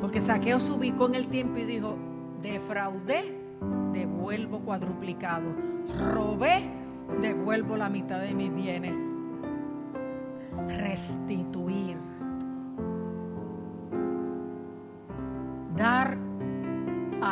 Porque 0.00 0.22
Saqueo 0.22 0.58
se 0.60 0.72
ubicó 0.72 1.08
en 1.08 1.14
el 1.14 1.28
tiempo 1.28 1.58
y 1.58 1.64
dijo, 1.64 1.98
defraudé, 2.40 3.36
devuelvo 3.92 4.60
cuadruplicado. 4.60 5.52
Robé, 6.10 6.70
devuelvo 7.20 7.76
la 7.76 7.90
mitad 7.90 8.18
de 8.18 8.32
mis 8.32 8.54
bienes. 8.54 8.94
Restituir. 10.68 11.98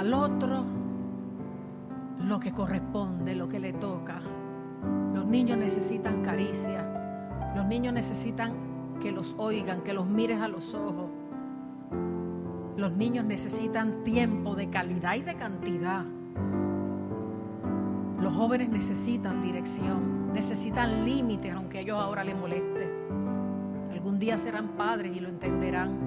Al 0.05 0.13
otro 0.13 0.65
lo 2.29 2.39
que 2.39 2.53
corresponde, 2.53 3.35
lo 3.35 3.49
que 3.49 3.59
le 3.59 3.73
toca. 3.73 4.21
Los 5.15 5.25
niños 5.25 5.57
necesitan 5.57 6.21
caricia. 6.21 7.55
Los 7.57 7.65
niños 7.65 7.95
necesitan 7.95 8.53
que 9.01 9.13
los 9.13 9.35
oigan, 9.39 9.81
que 9.81 9.95
los 9.95 10.07
mires 10.07 10.43
a 10.43 10.49
los 10.49 10.75
ojos. 10.75 11.07
Los 12.77 12.95
niños 12.95 13.25
necesitan 13.25 14.05
tiempo 14.05 14.55
de 14.55 14.69
calidad 14.69 15.15
y 15.15 15.23
de 15.23 15.37
cantidad. 15.37 16.05
Los 18.21 18.35
jóvenes 18.35 18.69
necesitan 18.69 19.41
dirección, 19.41 20.35
necesitan 20.35 21.07
límites, 21.07 21.55
aunque 21.55 21.81
ellos 21.81 21.99
ahora 21.99 22.25
les 22.25 22.37
moleste. 22.37 22.91
Algún 23.91 24.19
día 24.19 24.37
serán 24.37 24.69
padres 24.77 25.17
y 25.17 25.21
lo 25.21 25.31
entenderán. 25.31 26.04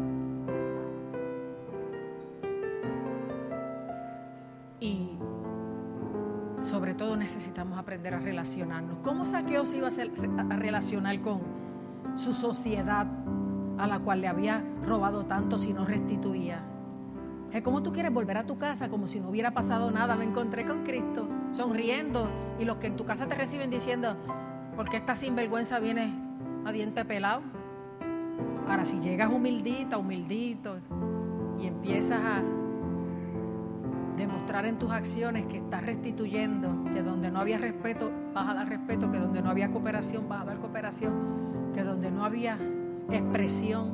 Necesitamos 7.27 7.77
aprender 7.77 8.13
a 8.13 8.19
relacionarnos. 8.19 9.00
¿Cómo 9.03 9.25
Saqueo 9.25 9.65
se 9.65 9.75
iba 9.75 9.89
a, 9.89 10.55
relacionar 10.55 11.19
con 11.19 11.41
su 12.15 12.31
sociedad 12.31 13.05
a 13.77 13.86
la 13.86 14.00
cual 14.00 14.22
le 14.22 14.29
había 14.29 14.63
robado 14.86 15.25
tanto 15.25 15.57
si 15.57 15.74
no 15.74 15.84
restituía? 15.84 16.63
¿Cómo 17.63 17.84
tú 17.84 17.91
quieres 17.91 18.13
volver 18.13 18.38
a 18.38 18.46
tu 18.46 18.57
casa 18.57 18.88
como 18.88 19.07
si 19.07 19.19
no 19.19 19.27
hubiera 19.27 19.51
pasado 19.51 19.91
nada? 19.91 20.15
Me 20.15 20.24
encontré 20.24 20.65
con 20.65 20.86
Cristo, 20.86 21.27
sonriendo, 21.51 22.29
y 22.60 22.63
los 22.63 22.77
que 22.77 22.88
en 22.88 22.96
tu 22.96 23.03
casa 23.03 23.27
te 23.27 23.36
reciben 23.36 23.69
diciendo, 23.69 24.15
¿por 24.77 24.89
qué 24.89 24.96
esta 24.96 25.17
sinvergüenza 25.17 25.79
viene 25.79 26.13
a 26.65 26.72
diente 26.72 27.03
pelado? 27.03 27.41
Ahora, 28.69 28.86
si 28.86 29.01
llegas 29.01 29.29
humildita, 29.29 29.98
humildito, 29.98 30.77
y 31.60 31.67
empiezas 31.67 32.22
a 32.24 32.41
demostrar 34.17 34.65
en 34.65 34.79
tus 34.79 34.91
acciones 34.91 35.45
que 35.45 35.57
estás 35.57 35.86
restituyendo, 35.86 36.83
que 36.93 37.03
donde 37.03 37.29
no 37.29 37.39
había 37.39 37.59
respeto 37.59 38.12
vas 38.33 38.50
a 38.50 38.55
dar 38.55 38.67
respeto, 38.67 39.12
que 39.12 39.19
donde 39.19 39.41
no 39.41 39.50
había 39.50 39.69
cooperación 39.69 40.27
vas 40.27 40.41
a 40.41 40.45
dar 40.45 40.57
cooperación, 40.57 41.71
que 41.74 41.83
donde 41.83 42.09
no 42.12 42.25
había 42.25 42.57
expresión 43.12 43.91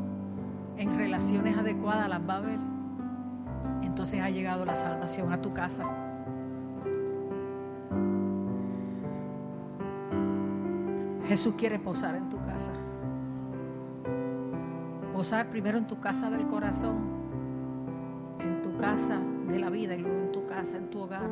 en 0.77 0.98
relaciones 0.98 1.58
adecuadas 1.58 2.08
las 2.08 2.22
va 2.27 2.36
a 2.36 2.38
haber. 2.38 2.60
Entonces 3.84 4.22
ha 4.22 4.30
llegado 4.30 4.65
la 4.65 4.75
salvación 4.75 5.32
a 5.34 5.42
tu 5.42 5.53
casa. 5.53 5.86
Jesús 11.28 11.56
quiere 11.58 11.80
posar 11.80 12.15
en 12.15 12.30
tu 12.30 12.39
casa. 12.39 12.71
Posar 15.13 15.50
primero 15.50 15.78
en 15.78 15.88
tu 15.88 16.00
casa 16.00 16.30
del 16.30 16.48
corazón, 16.48 16.95
en 18.39 18.62
tu 18.62 18.76
casa 18.78 19.19
de 19.47 19.60
la 19.60 19.69
vida 19.69 19.95
y 19.95 19.99
luego 19.99 20.19
en 20.19 20.32
tu 20.32 20.45
casa, 20.45 20.77
en 20.77 20.89
tu 20.89 20.99
hogar. 20.99 21.29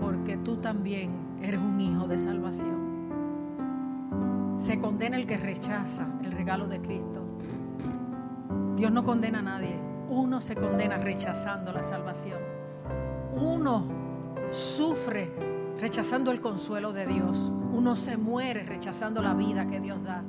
Porque 0.00 0.36
tú 0.38 0.56
también 0.56 1.10
eres 1.42 1.60
un 1.60 1.80
hijo 1.80 2.06
de 2.06 2.18
salvación. 2.18 2.94
Se 4.56 4.78
condena 4.78 5.16
el 5.16 5.26
que 5.26 5.36
rechaza 5.36 6.06
el 6.22 6.32
regalo 6.32 6.66
de 6.66 6.80
Cristo. 6.80 7.22
Dios 8.76 8.92
no 8.92 9.04
condena 9.04 9.40
a 9.40 9.42
nadie. 9.42 9.76
Uno 10.08 10.40
se 10.40 10.54
condena 10.54 10.96
rechazando 10.96 11.72
la 11.72 11.82
salvación. 11.82 12.38
Uno 13.36 13.86
sufre 14.50 15.32
rechazando 15.80 16.30
el 16.30 16.40
consuelo 16.40 16.92
de 16.92 17.06
Dios. 17.06 17.52
Uno 17.72 17.96
se 17.96 18.16
muere 18.16 18.64
rechazando 18.64 19.22
la 19.22 19.34
vida 19.34 19.66
que 19.66 19.80
Dios 19.80 20.02
da 20.04 20.22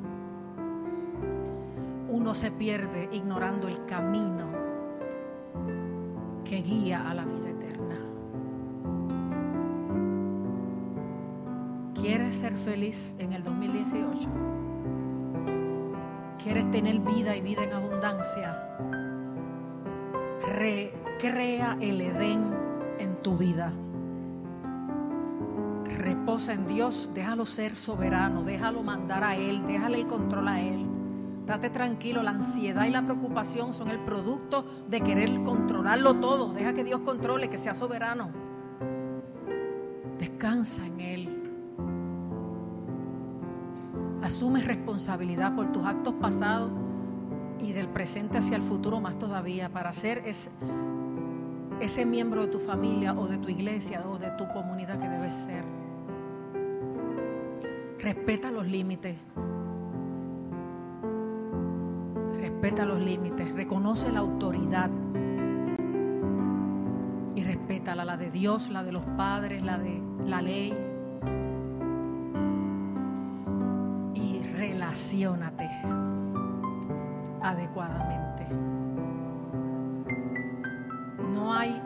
uno 2.15 2.34
se 2.34 2.49
pierde 2.49 3.10
ignorando 3.12 3.67
el 3.67 3.86
camino 3.86 4.47
que 6.45 6.62
guía 6.62 7.10
a 7.10 7.13
la 7.13 7.25
vida 7.25 7.49
eterna. 7.49 7.97
¿Quieres 11.93 12.38
ser 12.38 12.56
feliz 12.56 13.17
en 13.19 13.34
el 13.34 13.43
2018? 13.43 14.30
¿Quieres 16.41 16.71
tener 16.71 16.99
vida 16.99 17.36
y 17.36 17.41
vida 17.41 17.65
en 17.65 17.73
abundancia? 17.73 18.65
Recrea 20.54 21.78
el 21.82 21.99
Edén 21.99 22.54
en 22.97 23.21
tu 23.21 23.36
vida. 23.38 23.73
Reposa 25.97 26.54
en 26.54 26.65
Dios, 26.65 27.10
déjalo 27.13 27.45
ser 27.45 27.75
soberano, 27.75 28.43
déjalo 28.43 28.84
mandar 28.84 29.25
a 29.25 29.36
Él, 29.36 29.65
déjale 29.67 29.99
el 29.99 30.08
control 30.08 30.47
a 30.47 30.62
Él. 30.62 30.94
Date 31.45 31.69
tranquilo, 31.69 32.23
la 32.23 32.31
ansiedad 32.31 32.86
y 32.86 32.89
la 32.89 33.03
preocupación 33.03 33.75
son 33.75 33.89
el 33.89 33.99
producto 33.99 34.65
de 34.88 35.01
querer 35.01 35.43
controlarlo 35.43 36.15
todo. 36.15 36.53
Deja 36.53 36.73
que 36.73 36.84
Dios 36.84 37.01
controle, 37.01 37.49
que 37.49 37.60
sea 37.60 37.75
soberano. 37.75 38.29
Descansa 40.17 40.88
en 40.88 41.01
Él. 41.01 41.41
Asume 44.23 44.62
responsabilidad 44.62 45.55
por 45.55 45.71
tus 45.71 45.86
actos 45.86 46.15
pasados 46.15 46.71
y 47.60 47.73
del 47.73 47.89
presente 47.89 48.39
hacia 48.39 48.55
el 48.55 48.63
futuro 48.63 48.99
más 48.99 49.19
todavía 49.19 49.69
para 49.69 49.93
ser 49.93 50.23
ese, 50.25 50.49
ese 51.79 52.05
miembro 52.08 52.41
de 52.41 52.47
tu 52.47 52.60
familia 52.60 53.13
o 53.13 53.27
de 53.27 53.38
tu 53.38 53.49
iglesia 53.49 54.03
o 54.10 54.17
de 54.17 54.31
tu 54.31 54.47
comunidad 54.47 54.99
que 54.99 55.08
debes 55.08 55.36
ser. 55.36 55.63
Respeta 57.99 58.49
los 58.49 58.65
límites. 58.65 59.15
Respeta 62.56 62.86
los 62.86 63.02
límites, 63.02 63.54
reconoce 63.54 64.12
la 64.13 64.22
autoridad 64.22 64.89
y 67.36 67.44
respeta 67.44 67.96
la 67.96 68.15
de 68.15 68.32
Dios, 68.32 68.70
la 68.70 68.84
de 68.84 68.94
los 68.94 69.04
padres, 69.18 69.62
la 69.62 69.78
de 69.78 70.02
la 70.26 70.41
ley. 70.41 70.74
Y 74.15 74.41
relacionate 74.58 75.70
adecuadamente. 77.41 78.48
No 81.34 81.54
hay 81.54 81.80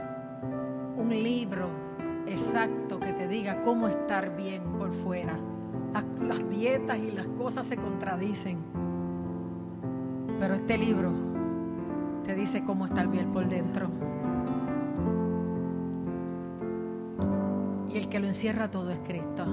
un 0.97 1.09
libro 1.09 1.67
exacto 2.27 2.99
que 2.99 3.11
te 3.13 3.27
diga 3.27 3.59
cómo 3.61 3.87
estar 3.87 4.35
bien 4.37 4.61
por 4.77 4.93
fuera. 4.93 5.35
Las, 5.91 6.05
las 6.21 6.47
dietas 6.47 6.99
y 6.99 7.09
las 7.09 7.27
cosas 7.27 7.65
se 7.65 7.75
contradicen. 7.75 8.78
Pero 10.39 10.53
este 10.53 10.77
libro 10.77 11.11
te 12.23 12.33
dice 12.33 12.63
cómo 12.63 12.85
estar 12.85 13.09
bien 13.09 13.33
por 13.33 13.45
dentro. 13.47 13.89
Y 17.93 17.97
el 17.97 18.07
que 18.07 18.19
lo 18.19 18.27
encierra 18.27 18.71
todo 18.71 18.89
es 18.91 18.99
Cristo. 18.99 19.43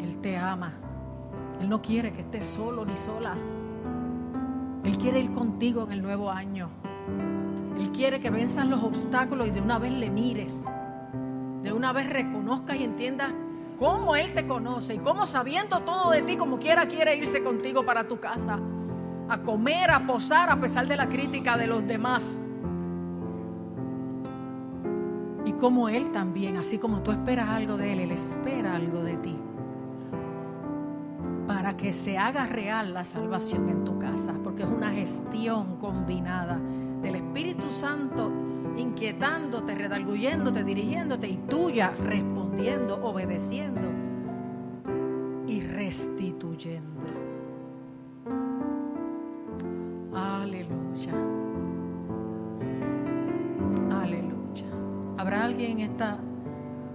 Él 0.00 0.18
te 0.20 0.36
ama. 0.36 0.72
Él 1.60 1.68
no 1.68 1.80
quiere 1.80 2.10
que 2.10 2.22
estés 2.22 2.46
solo 2.46 2.84
ni 2.84 2.96
sola. 2.96 3.36
Él 4.82 4.98
quiere 4.98 5.20
ir 5.20 5.30
contigo 5.30 5.84
en 5.84 5.92
el 5.92 6.02
nuevo 6.02 6.30
año. 6.30 6.68
Él 7.78 7.92
quiere 7.92 8.18
que 8.18 8.30
venzas 8.30 8.66
los 8.66 8.82
obstáculos 8.82 9.46
y 9.46 9.50
de 9.50 9.60
una 9.60 9.78
vez 9.78 9.92
le 9.92 10.10
mires. 10.10 10.66
De 11.62 11.72
una 11.72 11.92
vez 11.92 12.10
reconozcas 12.10 12.76
y 12.76 12.82
entiendas 12.82 13.32
cómo 13.78 14.16
Él 14.16 14.34
te 14.34 14.46
conoce 14.46 14.94
y 14.94 14.98
cómo 14.98 15.26
sabiendo 15.26 15.80
todo 15.80 16.10
de 16.10 16.22
ti 16.22 16.36
como 16.36 16.58
quiera 16.58 16.86
quiere 16.86 17.16
irse 17.16 17.42
contigo 17.44 17.84
para 17.84 18.08
tu 18.08 18.18
casa 18.18 18.58
a 19.30 19.42
comer, 19.42 19.90
a 19.90 20.06
posar 20.06 20.50
a 20.50 20.60
pesar 20.60 20.86
de 20.86 20.96
la 20.96 21.08
crítica 21.08 21.56
de 21.56 21.66
los 21.68 21.86
demás. 21.86 22.40
Y 25.44 25.52
como 25.52 25.88
Él 25.88 26.10
también, 26.10 26.56
así 26.56 26.78
como 26.78 27.02
tú 27.02 27.12
esperas 27.12 27.48
algo 27.48 27.76
de 27.76 27.92
Él, 27.92 28.00
Él 28.00 28.10
espera 28.12 28.74
algo 28.74 29.02
de 29.02 29.16
ti. 29.16 29.38
para 31.46 31.76
que 31.76 31.92
se 31.92 32.16
haga 32.16 32.46
real 32.46 32.94
la 32.94 33.02
salvación 33.02 33.68
en 33.68 33.84
tu 33.84 33.98
casa, 33.98 34.34
porque 34.44 34.62
es 34.62 34.68
una 34.68 34.92
gestión 34.92 35.78
combinada 35.78 36.60
del 37.02 37.16
Espíritu 37.16 37.72
Santo 37.72 38.32
inquietándote, 38.76 39.74
redarguyéndote, 39.74 40.62
dirigiéndote 40.62 41.28
y 41.28 41.36
tuya 41.48 41.90
respondiendo, 41.90 43.02
obedeciendo 43.02 43.90
y 45.48 45.60
restituyendo. 45.60 47.19
Aleluya. 53.90 54.66
¿Habrá 55.16 55.44
alguien 55.44 55.80
esta 55.80 56.18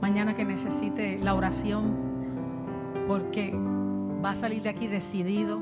mañana 0.02 0.34
que 0.34 0.46
necesite 0.46 1.18
la 1.20 1.34
oración 1.34 1.96
porque 3.08 3.54
va 4.24 4.32
a 4.32 4.36
salir 4.36 4.62
de 4.62 4.70
aquí 4.70 4.88
decidido 4.88 5.62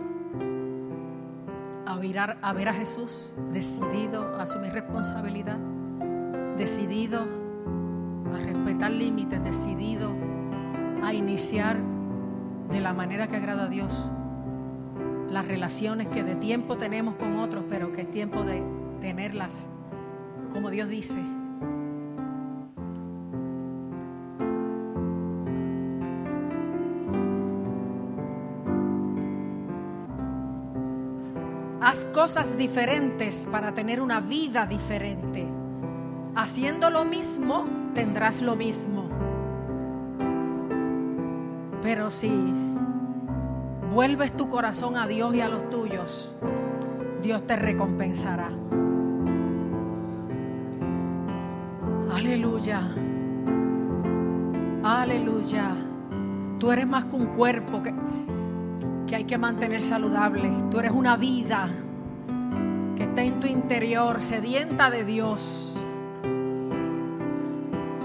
a, 1.85 1.95
a 2.41 2.53
ver 2.53 2.69
a 2.69 2.73
Jesús, 2.73 3.33
decidido 3.51 4.35
a 4.37 4.43
asumir 4.43 4.73
responsabilidad, 4.73 5.57
decidido 6.57 7.25
a 8.33 8.37
respetar 8.37 8.91
límites, 8.91 9.43
decidido 9.43 10.11
a 11.01 11.13
iniciar 11.13 11.77
de 12.69 12.79
la 12.79 12.93
manera 12.93 13.27
que 13.27 13.35
agrada 13.35 13.65
a 13.65 13.67
Dios 13.69 14.11
las 15.33 15.47
relaciones 15.47 16.07
que 16.07 16.23
de 16.23 16.35
tiempo 16.35 16.77
tenemos 16.77 17.15
con 17.15 17.37
otros, 17.37 17.65
pero 17.67 17.91
que 17.91 18.01
es 18.01 18.11
tiempo 18.11 18.43
de 18.43 18.61
tenerlas 19.01 19.67
como 20.51 20.69
Dios 20.69 20.87
dice. 20.87 21.17
Haz 31.81 32.05
cosas 32.13 32.55
diferentes 32.55 33.49
para 33.51 33.73
tener 33.73 33.99
una 33.99 34.21
vida 34.21 34.67
diferente. 34.67 35.47
Haciendo 36.35 36.89
lo 36.91 37.05
mismo, 37.05 37.65
tendrás 37.93 38.41
lo 38.41 38.55
mismo. 38.55 39.09
Pero 41.81 42.09
si 42.09 42.29
vuelves 43.93 44.35
tu 44.35 44.49
corazón 44.49 44.97
a 44.97 45.05
Dios 45.05 45.35
y 45.35 45.41
a 45.41 45.47
los 45.47 45.69
tuyos, 45.69 46.35
Dios 47.21 47.45
te 47.45 47.55
recompensará. 47.55 48.49
Aleluya. 52.11 52.81
Aleluya. 54.83 55.75
Tú 56.59 56.71
eres 56.71 56.87
más 56.87 57.05
que 57.05 57.15
un 57.15 57.27
cuerpo 57.27 57.83
que, 57.83 57.93
que 59.07 59.15
hay 59.15 59.23
que 59.25 59.37
mantener 59.37 59.81
saludable. 59.81 60.51
Tú 60.71 60.79
eres 60.79 60.91
una 60.91 61.15
vida 61.15 61.69
que 62.95 63.03
está 63.03 63.23
en 63.23 63.39
tu 63.39 63.47
interior, 63.47 64.21
sedienta 64.21 64.89
de 64.89 65.05
Dios, 65.05 65.77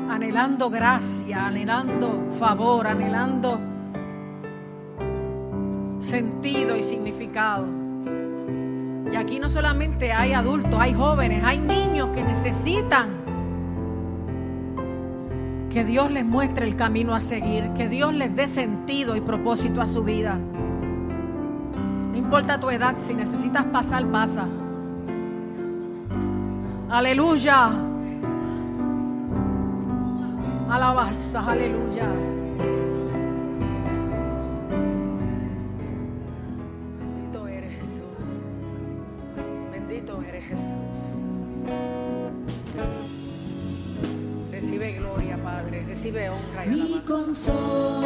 anhelando 0.08 0.70
gracia, 0.70 1.46
anhelando 1.46 2.28
favor, 2.38 2.86
anhelando 2.86 3.67
sentido 6.00 6.76
y 6.76 6.82
significado. 6.82 7.66
Y 9.10 9.16
aquí 9.16 9.38
no 9.38 9.48
solamente 9.48 10.12
hay 10.12 10.32
adultos, 10.32 10.78
hay 10.78 10.94
jóvenes, 10.94 11.42
hay 11.44 11.58
niños 11.58 12.10
que 12.14 12.22
necesitan 12.22 13.08
que 15.70 15.84
Dios 15.84 16.10
les 16.10 16.24
muestre 16.24 16.66
el 16.66 16.76
camino 16.76 17.14
a 17.14 17.20
seguir, 17.20 17.70
que 17.74 17.88
Dios 17.88 18.14
les 18.14 18.34
dé 18.34 18.48
sentido 18.48 19.16
y 19.16 19.20
propósito 19.20 19.80
a 19.80 19.86
su 19.86 20.02
vida. 20.02 20.38
No 22.10 22.16
importa 22.16 22.58
tu 22.58 22.70
edad, 22.70 22.96
si 22.98 23.14
necesitas 23.14 23.64
pasar, 23.64 24.06
pasa. 24.06 24.48
Aleluya. 26.90 27.70
Alabanza, 30.70 31.50
aleluya. 31.50 32.37
Y 47.30 47.97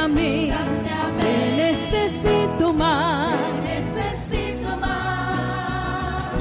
sáciame, 0.00 0.52
te 1.20 1.32
necesito 1.56 2.72
más. 2.72 3.34
necesito 3.62 4.76
más. 4.80 6.34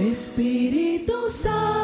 Espíritu 0.00 1.14
Santo, 1.28 1.83